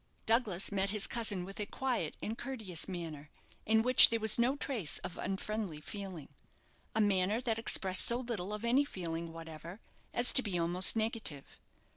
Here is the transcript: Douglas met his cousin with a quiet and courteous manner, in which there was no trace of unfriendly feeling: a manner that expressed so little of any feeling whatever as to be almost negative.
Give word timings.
Douglas 0.25 0.71
met 0.71 0.89
his 0.89 1.05
cousin 1.05 1.45
with 1.45 1.59
a 1.59 1.67
quiet 1.67 2.17
and 2.23 2.35
courteous 2.35 2.87
manner, 2.87 3.29
in 3.67 3.83
which 3.83 4.09
there 4.09 4.19
was 4.19 4.39
no 4.39 4.55
trace 4.55 4.97
of 5.03 5.15
unfriendly 5.19 5.79
feeling: 5.79 6.29
a 6.95 6.99
manner 7.01 7.39
that 7.41 7.59
expressed 7.59 8.01
so 8.07 8.19
little 8.19 8.51
of 8.51 8.65
any 8.65 8.83
feeling 8.83 9.31
whatever 9.31 9.79
as 10.11 10.31
to 10.31 10.41
be 10.41 10.57
almost 10.57 10.95
negative. 10.95 11.59